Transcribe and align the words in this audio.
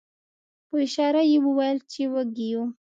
په 0.67 0.75
اشاره 0.85 1.21
یې 1.31 1.37
وویل 1.45 1.77
چې 1.91 2.01
وږي 2.11 2.47
یو. 2.53 2.63